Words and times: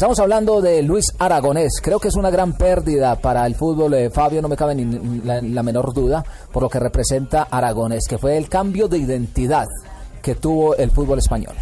Estamos 0.00 0.18
hablando 0.18 0.62
de 0.62 0.82
Luis 0.82 1.04
Aragonés. 1.18 1.74
Creo 1.82 2.00
que 2.00 2.08
es 2.08 2.14
una 2.14 2.30
gran 2.30 2.54
pérdida 2.54 3.16
para 3.16 3.44
el 3.44 3.54
fútbol. 3.54 3.92
eh, 3.92 4.08
Fabio, 4.08 4.40
no 4.40 4.48
me 4.48 4.56
cabe 4.56 4.74
ni 4.74 5.20
la, 5.22 5.42
la 5.42 5.62
menor 5.62 5.92
duda 5.92 6.24
por 6.50 6.62
lo 6.62 6.70
que 6.70 6.80
representa 6.80 7.42
Aragonés, 7.42 8.04
que 8.08 8.16
fue 8.16 8.38
el 8.38 8.48
cambio 8.48 8.88
de 8.88 8.96
identidad 8.96 9.66
que 10.22 10.34
tuvo 10.34 10.74
el 10.74 10.90
fútbol 10.90 11.18
español. 11.18 11.52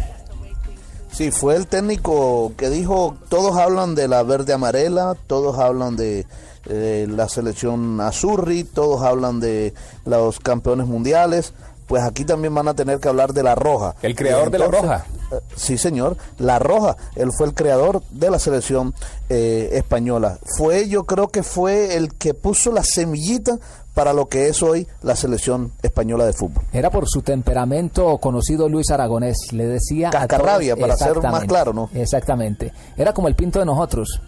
Sí, 1.11 1.31
fue 1.31 1.57
el 1.57 1.67
técnico 1.67 2.53
que 2.55 2.69
dijo, 2.69 3.17
todos 3.27 3.57
hablan 3.57 3.93
de 3.93 4.07
la 4.07 4.23
verde 4.23 4.53
amarela, 4.53 5.17
todos 5.27 5.59
hablan 5.59 5.97
de 5.97 6.25
eh, 6.69 7.07
la 7.09 7.27
selección 7.27 7.99
Azurri, 7.99 8.63
todos 8.63 9.01
hablan 9.01 9.41
de 9.41 9.73
los 10.05 10.39
campeones 10.39 10.87
mundiales, 10.87 11.53
pues 11.87 12.03
aquí 12.03 12.23
también 12.23 12.55
van 12.55 12.69
a 12.69 12.73
tener 12.73 13.01
que 13.01 13.09
hablar 13.09 13.33
de 13.33 13.43
la 13.43 13.55
roja. 13.55 13.95
El 14.01 14.15
creador 14.15 14.49
de 14.49 14.59
la 14.59 14.67
roja. 14.67 15.05
Eh, 15.31 15.39
Sí, 15.55 15.77
señor, 15.77 16.17
la 16.37 16.59
roja. 16.59 16.95
Él 17.15 17.31
fue 17.37 17.47
el 17.47 17.53
creador 17.53 18.01
de 18.11 18.29
la 18.29 18.39
selección 18.39 18.93
eh, 19.29 19.69
española. 19.73 20.39
Fue, 20.57 20.87
yo 20.89 21.03
creo 21.05 21.27
que 21.29 21.43
fue 21.43 21.95
el 21.95 22.13
que 22.15 22.33
puso 22.33 22.71
la 22.71 22.83
semillita 22.83 23.57
para 23.93 24.13
lo 24.13 24.27
que 24.27 24.47
es 24.47 24.63
hoy 24.63 24.87
la 25.01 25.15
selección 25.15 25.73
española 25.81 26.25
de 26.25 26.33
fútbol. 26.33 26.63
Era 26.71 26.89
por 26.89 27.07
su 27.09 27.21
temperamento 27.21 28.17
conocido 28.19 28.69
Luis 28.69 28.89
Aragonés. 28.91 29.37
Le 29.51 29.65
decía. 29.67 30.07
a 30.07 30.11
Cascarrabia, 30.11 30.75
todos- 30.75 30.87
para 30.87 30.97
ser 30.97 31.21
más 31.21 31.43
claro, 31.45 31.73
¿no? 31.73 31.89
Exactamente. 31.93 32.71
Era 32.97 33.13
como 33.13 33.27
el 33.27 33.35
pinto 33.35 33.59
de 33.59 33.65
nosotros. 33.65 34.21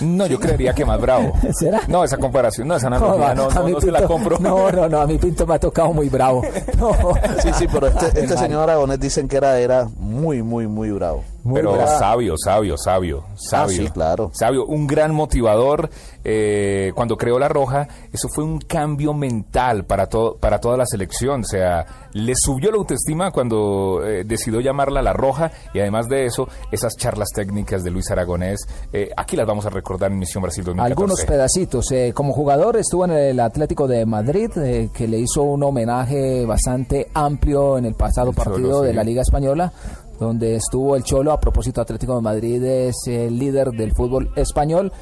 No, 0.00 0.26
yo 0.26 0.38
creería 0.40 0.72
que 0.72 0.84
más 0.84 1.00
bravo. 1.00 1.32
¿Será? 1.52 1.82
No, 1.88 2.04
esa 2.04 2.16
comparación, 2.16 2.68
no, 2.68 2.76
esa 2.76 2.86
analogía, 2.86 3.34
no, 3.34 3.50
a 3.50 3.54
no, 3.54 3.64
mi 3.64 3.72
no 3.72 3.80
se 3.80 3.90
la 3.90 4.02
compro. 4.04 4.38
No, 4.38 4.70
no, 4.70 4.88
no, 4.88 5.00
a 5.00 5.06
mi 5.06 5.18
pinto 5.18 5.46
me 5.46 5.54
ha 5.54 5.58
tocado 5.58 5.92
muy 5.92 6.08
bravo. 6.08 6.42
No. 6.78 6.92
Sí, 7.40 7.50
sí, 7.58 7.66
pero 7.72 7.86
este, 7.86 8.06
este 8.22 8.36
señor 8.36 8.62
Aragonés 8.62 8.98
dicen 8.98 9.28
que 9.28 9.36
era, 9.36 9.58
era 9.58 9.88
muy, 9.98 10.42
muy, 10.42 10.66
muy 10.66 10.90
bravo. 10.90 11.22
Muy 11.44 11.56
Pero 11.56 11.72
bravo. 11.72 11.98
sabio, 11.98 12.34
sabio, 12.38 12.76
sabio, 12.78 13.24
sabio. 13.36 13.86
sí, 13.86 13.90
claro. 13.92 14.30
Sabio, 14.32 14.64
un 14.66 14.86
gran 14.86 15.14
motivador. 15.14 15.90
eh, 16.24 16.92
cuando 16.94 17.16
creó 17.16 17.38
La 17.38 17.48
Roja, 17.48 17.88
eso 18.12 18.28
fue 18.28 18.44
un 18.44 18.60
cambio 18.60 19.12
mental 19.12 19.84
para, 19.84 20.06
todo, 20.06 20.36
para 20.36 20.60
toda 20.60 20.76
la 20.76 20.86
selección. 20.86 21.40
O 21.40 21.44
sea, 21.44 21.84
le 22.12 22.34
subió 22.36 22.70
la 22.70 22.76
autoestima 22.76 23.32
cuando 23.32 24.02
eh, 24.04 24.22
decidió 24.24 24.60
llamarla 24.60 25.02
La 25.02 25.12
Roja. 25.12 25.50
Y 25.74 25.80
además 25.80 26.08
de 26.08 26.26
eso, 26.26 26.46
esas 26.70 26.96
charlas 26.96 27.30
técnicas 27.34 27.82
de 27.82 27.90
Luis 27.90 28.08
Aragonés, 28.10 28.60
eh, 28.92 29.10
aquí 29.16 29.34
las 29.36 29.46
vamos 29.46 29.66
a 29.66 29.70
recordar 29.70 30.12
en 30.12 30.18
Misión 30.18 30.42
Brasil 30.42 30.62
2014. 30.64 30.92
Algunos 30.92 31.24
pedacitos. 31.24 31.90
Eh, 31.90 32.12
como 32.14 32.32
jugador 32.32 32.76
estuvo 32.76 33.04
en 33.04 33.10
el 33.12 33.40
Atlético 33.40 33.88
de 33.88 34.06
Madrid, 34.06 34.50
eh, 34.58 34.90
que 34.94 35.08
le 35.08 35.18
hizo 35.18 35.42
un 35.42 35.62
homenaje 35.64 36.46
bastante 36.46 37.08
amplio 37.14 37.78
en 37.78 37.86
el 37.86 37.94
pasado 37.94 38.30
El 38.30 38.36
partido 38.36 38.82
de 38.82 38.90
sí. 38.90 38.96
la 38.96 39.02
Liga 39.02 39.22
Española, 39.22 39.72
donde 40.22 40.56
estuvo 40.56 40.96
el 40.96 41.02
Cholo. 41.04 41.32
A 41.32 41.40
propósito, 41.40 41.80
Atlético 41.80 42.14
de 42.16 42.22
Madrid 42.22 42.62
es 42.64 42.96
el 43.06 43.38
líder 43.38 43.70
del 43.72 43.92
fútbol 43.94 44.30
español. 44.36 44.92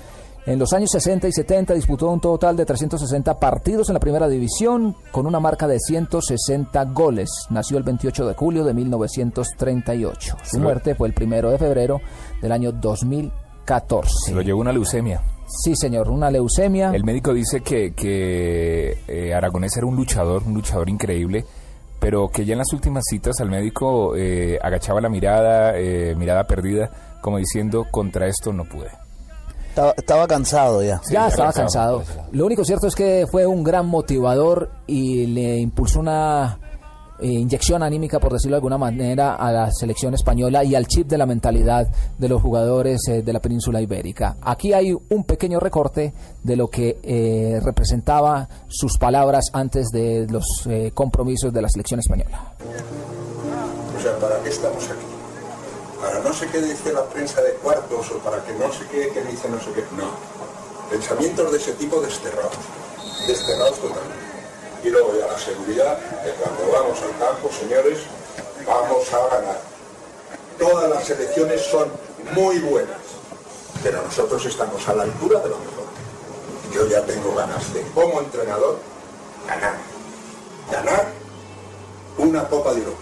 En 0.46 0.58
los 0.58 0.72
años 0.72 0.90
60 0.92 1.28
y 1.28 1.32
70 1.32 1.74
disputó 1.74 2.08
un 2.10 2.18
total 2.18 2.56
de 2.56 2.64
360 2.64 3.38
partidos 3.38 3.88
en 3.90 3.94
la 3.94 4.00
primera 4.00 4.26
división 4.26 4.96
con 5.12 5.26
una 5.26 5.38
marca 5.38 5.68
de 5.68 5.78
160 5.78 6.82
goles. 6.86 7.28
Nació 7.50 7.76
el 7.76 7.84
28 7.84 8.26
de 8.26 8.34
julio 8.34 8.64
de 8.64 8.72
1938. 8.74 10.36
Su 10.42 10.56
Sí. 10.56 10.58
muerte 10.58 10.94
fue 10.94 11.08
el 11.08 11.14
primero 11.14 11.50
de 11.50 11.58
febrero 11.58 12.00
del 12.40 12.52
año 12.52 12.72
2014. 12.72 14.10
Se 14.26 14.32
lo 14.34 14.40
llevó 14.42 14.60
una 14.60 14.72
leucemia. 14.72 15.20
Sí, 15.46 15.74
señor, 15.76 16.08
una 16.08 16.30
leucemia. 16.30 16.90
El 16.94 17.04
médico 17.04 17.34
dice 17.34 17.60
que, 17.60 17.92
que 17.92 18.98
eh, 19.08 19.34
Aragonés 19.34 19.76
era 19.76 19.86
un 19.86 19.96
luchador, 19.96 20.42
un 20.46 20.54
luchador 20.54 20.88
increíble, 20.88 21.44
pero 22.00 22.28
que 22.28 22.44
ya 22.44 22.52
en 22.52 22.58
las 22.58 22.72
últimas 22.72 23.04
citas 23.08 23.40
al 23.40 23.50
médico 23.50 24.16
eh, 24.16 24.58
agachaba 24.60 25.00
la 25.00 25.08
mirada, 25.08 25.78
eh, 25.78 26.14
mirada 26.16 26.44
perdida, 26.44 26.90
como 27.20 27.38
diciendo, 27.38 27.86
contra 27.90 28.26
esto 28.26 28.52
no 28.52 28.64
pude. 28.64 28.88
Estaba, 29.68 29.94
estaba 29.96 30.26
cansado 30.26 30.82
ya. 30.82 30.98
Sí, 31.04 31.14
ya 31.14 31.28
estaba 31.28 31.52
cansado. 31.52 31.98
cansado. 31.98 32.28
Lo 32.32 32.46
único 32.46 32.64
cierto 32.64 32.88
es 32.88 32.94
que 32.94 33.26
fue 33.30 33.46
un 33.46 33.62
gran 33.62 33.86
motivador 33.86 34.70
y 34.86 35.26
le 35.26 35.58
impulsó 35.58 36.00
una 36.00 36.58
inyección 37.22 37.82
anímica, 37.82 38.18
por 38.18 38.32
decirlo 38.32 38.54
de 38.54 38.58
alguna 38.58 38.78
manera, 38.78 39.34
a 39.34 39.52
la 39.52 39.70
selección 39.72 40.14
española 40.14 40.64
y 40.64 40.74
al 40.74 40.86
chip 40.86 41.06
de 41.06 41.18
la 41.18 41.26
mentalidad 41.26 41.88
de 42.18 42.28
los 42.28 42.40
jugadores 42.40 43.00
eh, 43.08 43.22
de 43.22 43.32
la 43.32 43.40
península 43.40 43.80
ibérica. 43.80 44.36
Aquí 44.42 44.72
hay 44.72 44.92
un 44.92 45.24
pequeño 45.24 45.60
recorte 45.60 46.12
de 46.42 46.56
lo 46.56 46.68
que 46.68 46.98
eh, 47.02 47.60
representaba 47.62 48.48
sus 48.68 48.98
palabras 48.98 49.46
antes 49.52 49.88
de 49.88 50.26
los 50.28 50.44
eh, 50.66 50.92
compromisos 50.94 51.52
de 51.52 51.62
la 51.62 51.68
selección 51.68 52.00
española. 52.00 52.54
O 53.96 54.02
sea, 54.02 54.16
¿para 54.18 54.42
qué 54.42 54.48
estamos 54.48 54.84
aquí? 54.84 55.06
Para 56.00 56.20
no 56.20 56.32
sé 56.32 56.46
qué 56.46 56.62
dice 56.62 56.92
la 56.92 57.04
prensa 57.04 57.42
de 57.42 57.52
cuartos 57.62 58.10
o 58.10 58.18
para 58.18 58.42
que 58.44 58.52
no 58.54 58.72
sé 58.72 58.84
qué, 58.90 59.10
qué 59.12 59.22
dice 59.24 59.48
no 59.48 59.60
sé 59.60 59.70
qué. 59.74 59.82
No. 59.96 60.08
Pensamientos 60.90 61.52
de 61.52 61.58
ese 61.58 61.72
tipo 61.74 62.00
desterrados. 62.00 62.56
Desterrados 63.26 63.78
totalmente. 63.78 64.29
Y 64.82 64.88
luego 64.88 65.12
ya 65.18 65.26
la 65.26 65.38
seguridad 65.38 65.98
de 66.24 66.32
cuando 66.32 66.72
vamos 66.72 66.98
al 67.02 67.18
campo, 67.18 67.50
señores, 67.52 67.98
vamos 68.66 69.12
a 69.12 69.36
ganar. 69.36 69.60
Todas 70.58 70.90
las 70.90 71.04
selecciones 71.04 71.60
son 71.62 71.90
muy 72.34 72.58
buenas, 72.60 72.98
pero 73.82 74.02
nosotros 74.02 74.44
estamos 74.46 74.86
a 74.88 74.94
la 74.94 75.02
altura 75.02 75.40
de 75.40 75.48
lo 75.50 75.58
mejor. 75.58 75.84
Yo 76.72 76.86
ya 76.86 77.04
tengo 77.04 77.34
ganas 77.34 77.72
de, 77.74 77.82
como 77.94 78.20
entrenador, 78.20 78.78
ganar. 79.46 79.76
Ganar 80.70 81.06
una 82.16 82.44
Copa 82.48 82.72
de 82.72 82.80
Europa, 82.80 82.98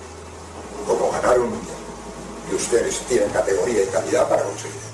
como 0.87 1.11
ganar 1.13 1.39
un 1.39 1.51
Mundial. 1.51 1.77
Y 2.51 2.55
ustedes 2.55 2.99
tienen 3.01 3.29
categoría 3.31 3.83
y 3.83 3.87
calidad 3.87 4.29
para 4.29 4.43
conseguirlo. 4.43 4.89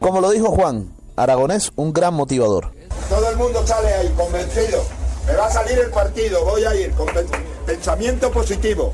Como 0.00 0.20
lo 0.20 0.30
dijo 0.30 0.48
Juan, 0.48 0.92
Aragonés, 1.16 1.72
un 1.76 1.92
gran 1.92 2.14
motivador. 2.14 2.75
Todo 3.08 3.30
el 3.30 3.36
mundo 3.36 3.66
sale 3.66 3.92
ahí 3.94 4.08
convencido. 4.16 4.84
Me 5.26 5.34
va 5.34 5.46
a 5.46 5.50
salir 5.50 5.78
el 5.78 5.90
partido, 5.90 6.44
voy 6.44 6.64
a 6.64 6.74
ir 6.74 6.92
con 6.92 7.06
pen- 7.06 7.26
pensamiento 7.64 8.30
positivo. 8.30 8.92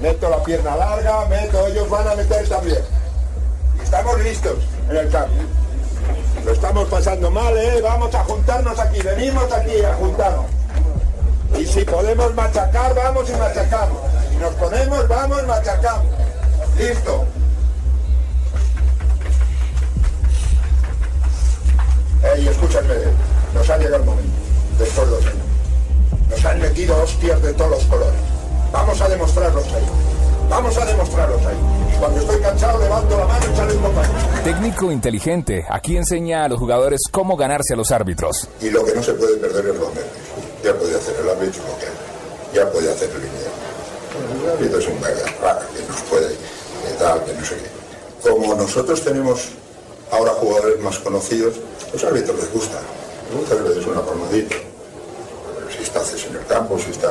Meto 0.00 0.28
la 0.28 0.42
pierna 0.42 0.76
larga, 0.76 1.26
meto, 1.26 1.66
ellos 1.66 1.88
van 1.88 2.08
a 2.08 2.14
meter 2.14 2.48
también. 2.48 2.82
Y 3.78 3.82
estamos 3.82 4.20
listos 4.22 4.54
en 4.90 4.96
el 4.96 5.08
campo. 5.10 5.34
Lo 6.44 6.52
estamos 6.52 6.88
pasando 6.88 7.30
mal, 7.30 7.56
¿eh? 7.56 7.80
Vamos 7.80 8.12
a 8.14 8.24
juntarnos 8.24 8.78
aquí, 8.78 9.00
venimos 9.00 9.50
aquí 9.52 9.80
a 9.84 9.94
juntarnos. 9.94 10.46
Y 11.58 11.66
si 11.66 11.84
podemos 11.84 12.34
machacar, 12.34 12.94
vamos 12.94 13.28
y 13.30 13.32
machacamos. 13.34 13.98
Si 14.30 14.36
nos 14.36 14.54
ponemos, 14.54 15.06
vamos, 15.06 15.46
machacamos. 15.46 16.06
Listo. 16.78 17.24
Ey, 22.34 22.48
escúchame, 22.48 22.94
nos 23.54 23.68
ha 23.70 23.78
llegado 23.78 23.96
el 23.96 24.04
momento, 24.04 24.32
después 24.78 25.06
de 25.08 25.16
dos 25.16 25.26
años. 25.26 25.46
Nos 26.30 26.44
han 26.44 26.60
metido 26.60 27.02
hostias 27.02 27.42
de 27.42 27.52
todos 27.54 27.70
los 27.70 27.84
colores. 27.84 28.20
Vamos 28.72 29.00
a 29.00 29.08
demostrarlos 29.08 29.64
ahí. 29.64 29.86
Vamos 30.48 30.76
a 30.76 30.84
demostrarlos 30.84 31.40
ahí. 31.46 31.56
Y 31.94 31.98
cuando 31.98 32.20
estoy 32.20 32.40
cansado, 32.40 32.78
levanto 32.78 33.18
la 33.18 33.26
mano 33.26 33.44
y 33.52 33.56
sale 33.56 33.72
un 33.74 33.82
compañero. 33.82 34.18
Técnico 34.44 34.92
inteligente, 34.92 35.64
aquí 35.68 35.96
enseña 35.96 36.44
a 36.44 36.48
los 36.48 36.58
jugadores 36.58 37.00
cómo 37.10 37.36
ganarse 37.36 37.74
a 37.74 37.76
los 37.76 37.90
árbitros. 37.90 38.48
Y 38.60 38.70
lo 38.70 38.84
que 38.84 38.94
no 38.94 39.02
se 39.02 39.12
puede 39.14 39.36
perder 39.36 39.66
es 39.66 39.78
los 39.78 39.88
nervios. 39.88 40.12
Ya 40.64 40.74
puede 40.74 40.96
hacer 40.96 41.14
el 41.22 41.30
árbitro 41.30 41.62
lo 41.66 41.78
que. 41.78 42.58
Ya 42.58 42.70
puede 42.70 42.92
hacer 42.92 43.10
el 43.10 43.22
línea. 43.22 44.44
El 44.44 44.50
árbitro 44.50 44.78
es 44.78 44.88
un 44.88 45.00
verga 45.00 45.24
que 45.24 45.88
nos 45.88 46.00
puede, 46.02 46.28
que 46.28 46.94
tal, 46.98 47.24
que 47.24 47.34
no 47.34 47.44
sé 47.44 47.56
qué. 47.56 48.28
Como 48.28 48.54
nosotros 48.54 49.02
tenemos 49.02 49.48
ahora 50.10 50.32
jugadores 50.32 50.80
más 50.80 50.98
conocidos, 50.98 51.54
los 51.92 52.04
árbitros 52.04 52.36
les 52.36 52.52
gusta. 52.52 52.78
Gusta 53.32 53.56
que 53.56 53.62
les 53.62 53.76
des 53.76 53.86
una 53.86 54.02
palmadita. 54.02 54.56
Si 55.74 55.82
está 55.82 56.04
Cés 56.04 56.26
en 56.26 56.36
el 56.36 56.46
campo, 56.46 56.78
si 56.78 56.90
está 56.90 57.10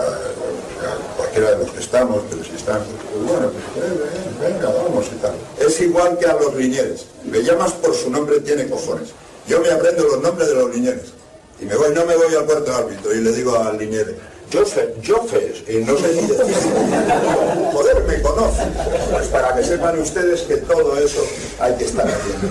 cualquiera 1.17 1.51
de 1.51 1.57
los 1.63 1.71
que 1.71 1.79
estamos, 1.79 2.21
pero 2.29 2.43
si 2.43 2.55
están, 2.55 2.81
pues 2.83 3.25
bueno, 3.25 3.49
pues 3.49 3.85
eh, 3.85 4.53
venga, 4.53 4.69
vamos 4.69 5.05
y 5.07 5.15
tal. 5.21 5.33
Es 5.59 5.81
igual 5.81 6.17
que 6.17 6.25
a 6.25 6.33
los 6.33 6.53
liñeres. 6.55 7.05
Le 7.29 7.43
llamas 7.43 7.71
por 7.73 7.95
su 7.95 8.09
nombre, 8.09 8.39
tiene 8.41 8.69
cojones. 8.69 9.09
Yo 9.47 9.61
me 9.61 9.71
aprendo 9.71 10.03
los 10.03 10.21
nombres 10.21 10.47
de 10.49 10.55
los 10.55 10.75
liñeres. 10.75 11.13
Y 11.59 11.65
me 11.65 11.75
voy, 11.75 11.93
no 11.93 12.05
me 12.05 12.15
voy 12.15 12.33
al 12.35 12.45
cuarto 12.45 12.73
árbitro 12.73 13.13
y 13.13 13.21
le 13.21 13.31
digo 13.31 13.55
al 13.55 13.77
liñere, 13.77 14.15
Joseph, 14.51 14.89
Joseph, 15.05 15.69
y 15.69 15.77
no 15.77 15.97
sé 15.97 16.07
ni 16.13 16.27
decir. 16.27 16.45
Joder, 17.73 18.03
me 18.03 18.21
conoce. 18.21 18.63
Pues 19.11 19.27
para 19.27 19.55
que 19.55 19.63
sepan 19.63 19.99
ustedes 19.99 20.41
que 20.41 20.57
todo 20.57 20.97
eso 20.97 21.25
hay 21.59 21.75
que 21.75 21.85
estar 21.85 22.07
haciendo. 22.07 22.47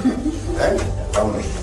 ¿Eh? 0.60 0.76
Vámonos. 1.12 1.59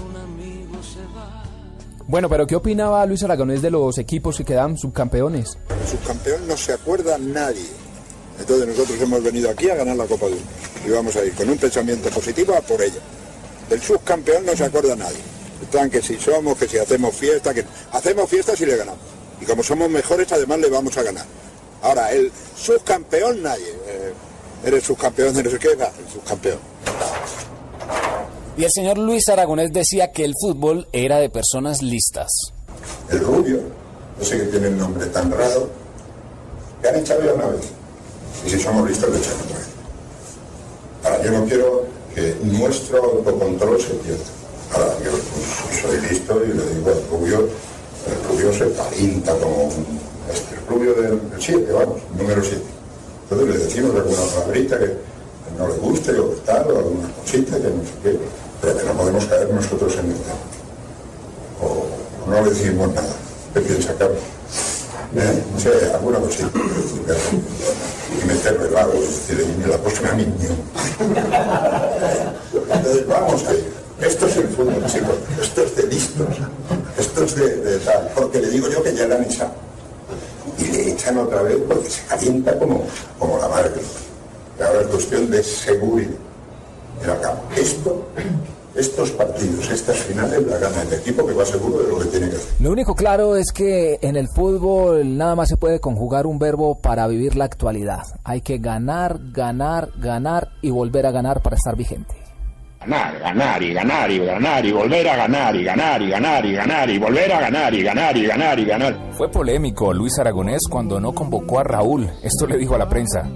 Bueno, 2.07 2.29
pero 2.29 2.47
¿qué 2.47 2.55
opinaba 2.55 3.05
Luis 3.05 3.21
Aragonés 3.23 3.61
de 3.61 3.69
los 3.69 3.97
equipos 3.97 4.37
que 4.37 4.45
quedan 4.45 4.77
subcampeones? 4.77 5.57
Subcampeón 5.91 6.47
no 6.47 6.55
se 6.55 6.71
acuerda 6.71 7.17
nadie. 7.17 7.67
Entonces 8.39 8.65
nosotros 8.65 9.01
hemos 9.01 9.21
venido 9.21 9.49
aquí 9.49 9.69
a 9.69 9.75
ganar 9.75 9.97
la 9.97 10.05
Copa 10.05 10.27
del 10.27 10.35
Mundo. 10.35 10.49
Y 10.85 10.89
vamos 10.89 11.13
a 11.17 11.25
ir 11.25 11.33
con 11.33 11.49
un 11.49 11.57
pensamiento 11.57 12.09
positivo 12.09 12.55
a 12.55 12.61
por 12.61 12.81
ella. 12.81 13.01
Del 13.69 13.81
subcampeón 13.81 14.45
no 14.45 14.55
se 14.55 14.63
acuerda 14.63 14.95
nadie. 14.95 15.17
Están 15.61 15.89
que 15.89 16.01
si 16.01 16.15
somos, 16.17 16.57
que 16.57 16.65
si 16.69 16.77
hacemos 16.77 17.13
fiesta, 17.13 17.53
que 17.53 17.65
hacemos 17.91 18.29
fiestas 18.29 18.61
y 18.61 18.65
le 18.65 18.77
ganamos. 18.77 19.01
Y 19.41 19.45
como 19.45 19.61
somos 19.61 19.89
mejores, 19.89 20.31
además 20.31 20.59
le 20.59 20.69
vamos 20.69 20.97
a 20.97 21.03
ganar. 21.03 21.25
Ahora, 21.81 22.13
el 22.13 22.31
subcampeón 22.55 23.43
nadie. 23.43 23.69
Eh, 23.85 24.13
eres 24.63 24.85
subcampeón, 24.85 25.35
eres 25.35 25.59
qué, 25.59 25.75
va, 25.75 25.91
el 25.99 26.09
subcampeón. 26.13 26.59
Y 28.57 28.63
el 28.63 28.71
señor 28.71 28.97
Luis 28.97 29.29
Aragonés 29.29 29.71
decía 29.71 30.11
que 30.11 30.25
el 30.25 30.33
fútbol 30.33 30.87
era 30.91 31.19
de 31.19 31.29
personas 31.29 31.83
listas. 31.83 32.27
El 33.07 33.19
rubio, 33.19 33.59
no 34.17 34.25
sé 34.25 34.39
que 34.39 34.45
tiene 34.45 34.69
el 34.69 34.77
nombre 34.79 35.05
tan 35.07 35.29
raro, 35.29 35.69
que 36.81 36.89
han 36.89 36.95
echado 36.95 37.23
ya 37.23 37.33
una 37.33 37.45
vez. 37.49 37.69
Y 38.47 38.49
si 38.49 38.59
somos 38.59 38.89
listos, 38.89 39.11
le 39.11 39.19
echamos 39.19 39.43
otra 39.43 39.57
vez. 39.57 39.67
Ahora, 41.03 41.23
yo 41.23 41.31
no 41.39 41.45
quiero 41.45 41.85
que 42.15 42.35
nuestro 42.45 43.03
autocontrol 43.03 43.79
se 43.79 43.93
pierda. 43.93 44.23
Ahora, 44.73 44.93
yo 45.05 45.11
soy 45.79 46.01
listo 46.09 46.43
y 46.43 46.47
le 46.47 46.65
digo 46.73 46.89
al 46.89 47.09
rubio, 47.11 47.47
el 48.07 48.27
rubio 48.27 48.53
se 48.53 48.65
palienta 48.65 49.33
como 49.37 49.65
un, 49.65 49.99
este, 50.33 50.55
el 50.55 50.65
rubio 50.65 50.93
del 50.95 51.21
7, 51.37 51.71
vamos, 51.73 52.01
número 52.17 52.43
7. 52.43 52.59
Entonces 53.29 53.55
le 53.55 53.65
decimos 53.65 53.95
alguna 53.95 54.21
palabrita 54.33 54.79
que 54.79 54.93
no 55.59 55.67
le 55.67 55.75
guste 55.75 56.11
o 56.19 56.29
tal, 56.43 56.71
o 56.71 56.77
alguna 56.79 57.07
cosita 57.21 57.57
que 57.57 57.67
no 57.67 57.83
sé 57.83 57.91
qué, 58.01 58.17
pero 58.61 58.77
que 58.77 58.83
no 58.83 58.93
podemos 58.93 59.25
caer 59.25 59.53
nosotros 59.53 59.93
en 59.95 60.11
el 60.11 60.17
tema. 60.17 60.37
O 61.61 61.85
no 62.29 62.41
le 62.43 62.49
decimos 62.49 62.93
nada. 62.93 63.15
¿Qué 63.53 63.61
piensa 63.61 63.93
Carlos? 63.95 64.19
Eh, 65.15 65.43
no 65.53 65.59
sé, 65.59 65.71
alguna 65.93 66.19
cosita. 66.19 66.49
Y 68.21 68.25
meterlo 68.25 68.65
el 68.65 68.73
lado, 68.73 68.93
es 68.93 69.27
decir, 69.27 69.45
y 69.47 69.61
me 69.61 69.67
la 69.67 69.77
próxima 69.77 70.11
niño. 70.13 70.49
Entonces, 72.73 73.07
vamos 73.07 73.45
a 73.45 73.53
ir. 73.53 73.77
Esto 74.01 74.27
es 74.27 74.37
el 74.37 74.47
fútbol, 74.49 74.85
chicos. 74.85 75.15
Esto 75.41 75.63
es 75.63 75.75
de 75.75 75.83
listos. 75.87 76.27
Esto 76.97 77.23
es 77.23 77.35
de, 77.35 77.79
tal. 77.79 78.11
Porque 78.15 78.39
le 78.39 78.49
digo 78.49 78.67
yo 78.69 78.83
que 78.83 78.93
ya 78.93 79.07
le 79.07 79.15
han 79.15 79.23
echado. 79.23 79.51
Y 80.59 80.65
le 80.65 80.91
echan 80.91 81.17
otra 81.17 81.41
vez 81.41 81.57
porque 81.67 81.89
se 81.89 82.03
calienta 82.05 82.57
como, 82.59 82.85
como 83.17 83.39
la 83.39 83.47
madre. 83.47 83.71
Ahora 84.59 84.81
es 84.81 84.87
cuestión 84.87 85.29
de 85.31 85.43
seguridad. 85.43 86.26
Campo. 87.01 87.43
Esto, 87.55 88.07
estos 88.75 89.11
partidos, 89.11 89.69
estas 89.71 89.97
finales, 89.97 90.45
la 90.45 90.57
gana 90.57 90.81
el 90.83 90.93
equipo 90.93 91.25
que 91.25 91.33
va 91.33 91.45
seguro 91.45 91.83
de 91.83 91.89
lo 91.89 91.99
que 91.99 92.05
tiene 92.05 92.29
que 92.29 92.35
hacer. 92.35 92.53
Lo 92.59 92.71
único 92.71 92.95
claro 92.95 93.35
es 93.35 93.51
que 93.51 93.97
en 94.01 94.15
el 94.15 94.27
fútbol 94.27 95.17
nada 95.17 95.35
más 95.35 95.49
se 95.49 95.57
puede 95.57 95.79
conjugar 95.79 96.27
un 96.27 96.37
verbo 96.37 96.79
para 96.79 97.07
vivir 97.07 97.35
la 97.35 97.45
actualidad. 97.45 98.03
Hay 98.23 98.41
que 98.41 98.59
ganar, 98.59 99.19
ganar, 99.31 99.89
ganar 99.99 100.49
y 100.61 100.69
volver 100.69 101.05
a 101.05 101.11
ganar 101.11 101.41
para 101.41 101.55
estar 101.55 101.75
vigente. 101.75 102.13
Ganar, 102.79 103.19
ganar 103.19 103.63
y 103.63 103.73
ganar 103.73 104.11
y 104.11 104.19
ganar 104.19 104.65
y 104.65 104.71
volver 104.71 105.09
a 105.09 105.15
ganar 105.15 105.55
y 105.55 105.63
ganar 105.63 106.01
y 106.01 106.09
ganar 106.09 106.45
y 106.45 106.53
ganar 106.53 106.89
y 106.89 106.99
volver 106.99 107.33
a 107.33 107.41
ganar 107.41 107.73
y 107.73 107.83
ganar 107.83 108.17
y 108.17 108.25
ganar 108.25 108.59
y 108.59 108.65
ganar. 108.65 109.11
Fue 109.17 109.29
polémico 109.31 109.91
Luis 109.93 110.19
Aragonés 110.19 110.61
cuando 110.69 110.99
no 110.99 111.13
convocó 111.13 111.59
a 111.59 111.63
Raúl. 111.63 112.07
Esto 112.21 112.45
le 112.45 112.57
dijo 112.57 112.75
a 112.75 112.77
la 112.77 112.87
prensa. 112.87 113.27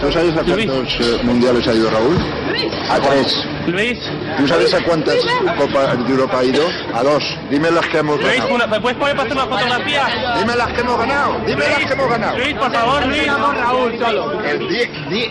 ¿Tú 0.00 0.10
sabes 0.10 0.32
a 0.36 0.44
cuántos 0.44 0.88
eh, 1.00 1.22
mundiales 1.22 1.68
ha 1.68 1.74
ido 1.74 1.90
Raúl? 1.90 2.43
A 2.90 3.00
tres. 3.00 3.44
Luis. 3.66 3.98
¿Tú 4.36 4.46
sabes 4.48 4.74
a 4.74 4.84
cuántas 4.84 5.16
Copas 5.58 6.06
de 6.06 6.10
Europa 6.12 6.38
ha 6.38 6.44
ido? 6.44 6.62
A 6.94 7.02
dos. 7.02 7.22
Dime 7.50 7.70
las 7.70 7.86
que 7.86 7.98
hemos 7.98 8.20
Luis, 8.20 8.32
ganado. 8.34 8.54
una- 8.54 8.66
¿me 8.66 8.80
puedes 8.80 8.98
poner 8.98 9.16
para 9.16 9.28
hacer 9.28 9.42
una 9.44 9.56
fotografía? 9.56 10.34
Dime 10.38 10.56
las 10.56 10.72
que 10.72 10.80
hemos 10.80 10.98
ganado. 10.98 11.32
Dime 11.46 11.68
las 11.68 11.78
que 11.84 11.92
hemos 11.92 12.08
ganado. 12.10 12.38
Luis, 12.38 12.54
por 12.54 12.72
favor, 12.72 13.06
Luis. 13.06 13.26
Raúl, 13.26 13.98
solo. 13.98 14.40
El 14.42 14.58
di, 14.68 14.84
di. 15.10 15.30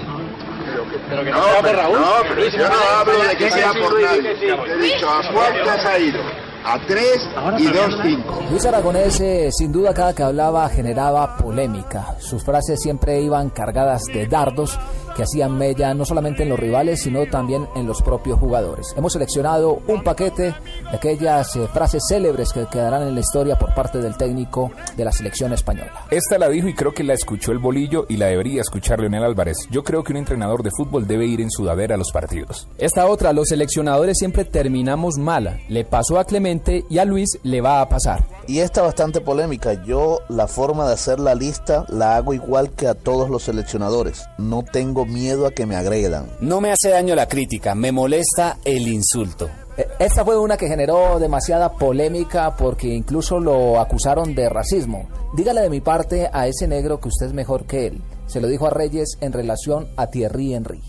Pero 1.10 1.24
que 1.24 1.32
No, 1.32 1.38
pero, 1.62 1.84
no, 1.84 2.06
pero 2.28 2.50
yo 2.50 2.68
no 2.70 2.76
hablo 3.00 3.24
de 3.30 3.36
que 3.38 3.52
sea 3.52 3.74
por 3.74 4.02
nadie. 4.02 4.32
He 4.32 4.78
dicho, 4.94 5.10
¿a 5.10 5.22
cuántas 5.32 5.86
ha 5.86 6.00
ido? 6.00 6.20
A 6.66 6.80
tres 6.88 7.28
y 7.58 7.66
dos 7.66 7.98
cinco. 8.02 8.42
Luis 8.50 8.66
Aragonés, 8.66 9.20
eh, 9.20 9.50
sin 9.52 9.70
duda, 9.72 9.94
cada 9.94 10.16
que 10.16 10.24
hablaba 10.24 10.68
generaba 10.70 11.36
polémica. 11.36 12.16
Sus 12.20 12.42
frases 12.42 12.82
siempre 12.82 13.20
iban 13.22 13.50
cargadas 13.50 14.04
de 14.06 14.26
dardos 14.28 14.80
que 15.16 15.24
hacían 15.24 15.58
mella 15.58 15.94
no 15.94 16.06
solamente 16.06 16.44
en 16.44 16.50
los 16.50 16.60
rivales, 16.60 17.02
sino 17.02 17.26
también 17.26 17.68
en 17.76 17.88
los 17.88 18.02
propios 18.02 18.40
jugadores. 18.40 18.94
Hemos 18.98 19.14
seleccionado 19.14 19.82
un 19.88 20.04
paquete 20.04 20.44
de 20.44 20.96
aquellas 20.98 21.56
eh, 21.56 21.68
frases 21.74 22.04
célebres 22.08 22.52
que 22.54 22.66
quedarán 22.68 23.04
en 23.04 23.14
la 23.14 23.22
historia 23.22 23.58
por 23.58 23.74
parte 23.74 24.00
del 24.00 24.18
técnico 24.18 24.72
de 24.96 25.06
la 25.06 25.12
selección 25.12 25.54
española. 25.54 26.06
Esta 26.12 26.38
la 26.38 26.50
dijo 26.50 26.68
y 26.68 26.74
creo 26.74 26.94
que 26.94 27.04
la 27.04 27.14
escuchó 27.14 27.52
el 27.52 27.60
bolillo 27.60 28.06
y 28.10 28.18
la 28.18 28.28
debería 28.28 28.62
escuchar 28.62 29.00
Leonel 29.00 29.24
Álvarez. 29.24 29.58
Yo 29.70 29.84
creo 29.84 30.04
que 30.04 30.14
un 30.14 30.18
entrenador 30.18 30.64
de 30.64 30.72
fútbol 30.72 31.08
debe 31.08 31.26
ir 31.26 31.42
en 31.42 31.52
sudadera 31.52 31.96
a 31.96 31.98
los 31.98 32.12
partidos. 32.12 32.68
Esta 32.78 33.08
otra, 33.08 33.34
los 33.34 33.50
seleccionadores 33.50 34.18
siempre 34.18 34.46
terminamos 34.46 35.18
mala. 35.18 35.60
Le 35.68 35.86
pasó 35.86 36.20
a 36.20 36.26
Clemente 36.26 36.86
y 36.90 36.98
a 36.98 37.06
Luis 37.06 37.40
le 37.44 37.62
va 37.62 37.82
a 37.82 37.90
pasar. 37.90 38.26
Y 38.48 38.60
esta 38.60 38.82
bastante 38.82 39.22
polémica. 39.22 39.74
Yo 39.84 40.20
la 40.30 40.48
forma 40.48 40.88
de 40.88 40.94
hacer 40.94 41.20
la 41.20 41.36
lista 41.36 41.86
la 41.90 42.16
hago 42.18 42.34
igual 42.34 42.72
que 42.72 42.88
a 42.88 42.94
todos 42.94 43.30
los 43.30 43.44
seleccionadores. 43.44 44.26
No 44.38 44.64
tengo 44.64 45.06
miedo 45.06 45.48
a 45.48 45.52
que 45.52 45.66
me 45.66 45.76
agredan. 45.76 46.28
No 46.42 46.60
me 46.60 46.72
hace 46.72 46.90
daño 46.90 47.16
la 47.16 47.28
crítica, 47.28 47.74
me 47.76 47.92
molesta 47.92 48.58
el 48.66 48.88
insulto. 48.88 49.50
Eh, 49.78 49.88
Esta 50.00 50.24
fue 50.24 50.38
una 50.38 50.58
que 50.58 50.68
generó 50.68 51.20
demasiada 51.20 51.72
polémica 51.74 52.56
porque 52.58 52.88
incluso 52.88 53.40
lo 53.40 53.80
acusaron 53.80 54.36
de 54.36 54.50
racismo. 54.50 55.08
Dígale 55.36 55.62
de 55.62 55.70
mi 55.70 55.82
parte 55.82 56.30
a 56.32 56.48
ese 56.48 56.68
negro 56.68 57.00
que 57.00 57.08
usted 57.08 57.28
es 57.28 57.34
mejor 57.34 57.66
que 57.66 57.88
él. 57.88 58.02
Se 58.28 58.42
lo 58.42 58.48
dijo 58.48 58.68
a 58.68 58.72
Reyes 58.72 59.18
en 59.22 59.32
relación 59.34 59.88
a 59.96 60.08
Thierry 60.08 60.54
Henry. 60.54 60.82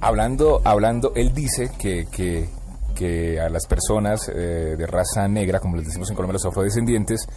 Hablando, 0.00 0.60
hablando, 0.64 1.12
él 1.14 1.32
dice 1.32 1.70
que, 1.78 2.06
que, 2.10 2.48
que 2.96 3.38
a 3.38 3.48
las 3.48 3.66
personas 3.66 4.28
eh, 4.28 4.74
de 4.76 4.86
raza 4.86 5.28
negra, 5.28 5.60
como 5.60 5.76
les 5.76 5.86
decimos 5.86 6.10
en 6.10 6.16
Colombia, 6.16 6.32
los 6.32 6.46
afrodescendientes, 6.46 7.28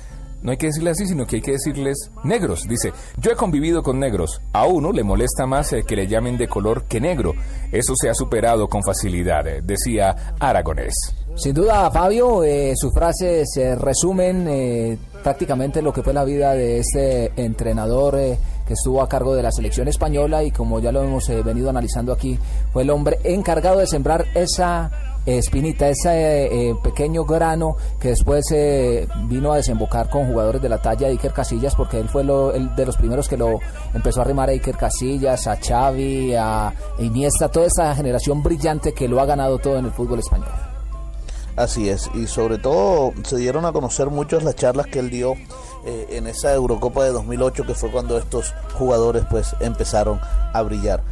no 0.41 0.51
hay 0.51 0.57
que 0.57 0.67
decirles 0.67 0.93
así, 0.93 1.05
sino 1.05 1.27
que 1.27 1.35
hay 1.35 1.41
que 1.41 1.51
decirles 1.51 2.11
negros. 2.23 2.65
Dice, 2.67 2.93
yo 3.17 3.31
he 3.31 3.35
convivido 3.35 3.83
con 3.83 3.99
negros. 3.99 4.41
A 4.53 4.65
uno 4.65 4.93
le 4.93 5.03
molesta 5.03 5.45
más 5.45 5.73
eh, 5.73 5.83
que 5.83 5.97
le 5.97 6.07
llamen 6.07 6.37
de 6.37 6.47
color 6.47 6.85
que 6.85 7.01
negro. 7.01 7.33
Eso 7.71 7.93
se 7.95 8.09
ha 8.09 8.13
superado 8.13 8.67
con 8.67 8.81
facilidad, 8.81 9.45
eh, 9.47 9.61
decía 9.61 10.35
Aragonés. 10.39 10.93
Sin 11.35 11.53
duda, 11.53 11.91
Fabio, 11.91 12.41
sus 12.75 12.93
frases 12.93 13.47
resumen 13.77 14.99
prácticamente 15.23 15.81
lo 15.81 15.93
que 15.93 16.03
fue 16.03 16.11
la 16.11 16.25
vida 16.25 16.53
de 16.53 16.79
este 16.79 17.31
entrenador 17.41 18.15
que 18.15 18.73
estuvo 18.73 19.01
a 19.01 19.07
cargo 19.07 19.35
de 19.35 19.43
la 19.43 19.51
selección 19.51 19.87
española 19.87 20.43
y 20.43 20.51
como 20.51 20.81
ya 20.81 20.91
lo 20.91 21.01
hemos 21.01 21.29
venido 21.45 21.69
analizando 21.69 22.11
aquí, 22.11 22.37
fue 22.73 22.83
el 22.83 22.89
hombre 22.89 23.19
encargado 23.23 23.79
de 23.79 23.87
sembrar 23.87 24.25
esa 24.35 24.91
espinita, 25.37 25.87
ese 25.87 26.69
eh, 26.69 26.75
pequeño 26.81 27.23
grano 27.25 27.75
que 27.99 28.09
después 28.09 28.45
eh, 28.51 29.07
vino 29.27 29.53
a 29.53 29.57
desembocar 29.57 30.09
con 30.09 30.27
jugadores 30.27 30.61
de 30.61 30.69
la 30.69 30.81
talla 30.81 31.07
de 31.07 31.13
Iker 31.13 31.33
Casillas, 31.33 31.75
porque 31.75 31.99
él 31.99 32.09
fue 32.09 32.23
el 32.23 32.75
de 32.75 32.85
los 32.85 32.97
primeros 32.97 33.27
que 33.27 33.37
lo 33.37 33.59
empezó 33.93 34.21
a 34.21 34.23
arrimar 34.23 34.49
a 34.49 34.53
Iker 34.53 34.75
Casillas, 34.75 35.47
a 35.47 35.57
Xavi, 35.57 36.33
a 36.35 36.73
Iniesta, 36.99 37.49
toda 37.49 37.67
esa 37.67 37.93
generación 37.95 38.41
brillante 38.41 38.93
que 38.93 39.07
lo 39.07 39.19
ha 39.21 39.25
ganado 39.25 39.59
todo 39.59 39.77
en 39.77 39.85
el 39.85 39.91
fútbol 39.91 40.19
español. 40.19 40.49
Así 41.55 41.89
es, 41.89 42.09
y 42.13 42.25
sobre 42.27 42.57
todo 42.57 43.11
se 43.23 43.35
dieron 43.35 43.65
a 43.65 43.73
conocer 43.73 44.09
muchas 44.09 44.43
las 44.43 44.55
charlas 44.55 44.87
que 44.87 44.99
él 44.99 45.09
dio 45.09 45.33
eh, 45.85 46.07
en 46.11 46.27
esa 46.27 46.53
Eurocopa 46.53 47.03
de 47.03 47.11
2008, 47.11 47.65
que 47.65 47.73
fue 47.73 47.91
cuando 47.91 48.17
estos 48.17 48.53
jugadores 48.75 49.25
pues 49.29 49.55
empezaron 49.59 50.21
a 50.53 50.61
brillar. 50.61 51.03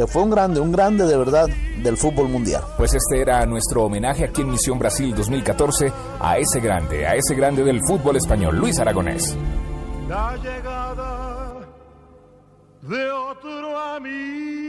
Se 0.00 0.06
fue 0.06 0.22
un 0.22 0.30
grande, 0.30 0.60
un 0.60 0.72
grande 0.72 1.04
de 1.04 1.14
verdad 1.14 1.46
del 1.82 1.98
fútbol 1.98 2.30
mundial. 2.30 2.62
Pues 2.78 2.94
este 2.94 3.20
era 3.20 3.44
nuestro 3.44 3.84
homenaje 3.84 4.24
aquí 4.24 4.40
en 4.40 4.48
Misión 4.48 4.78
Brasil 4.78 5.14
2014 5.14 5.92
a 6.18 6.38
ese 6.38 6.58
grande, 6.58 7.06
a 7.06 7.16
ese 7.16 7.34
grande 7.34 7.62
del 7.62 7.82
fútbol 7.86 8.16
español, 8.16 8.56
Luis 8.56 8.78
La 8.78 10.38
llegada 10.42 11.52
de 12.80 13.10
otro 13.12 13.78
amigo. 13.78 14.59